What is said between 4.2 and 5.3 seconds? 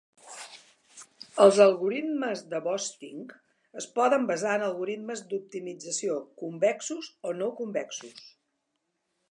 basar en algoritmes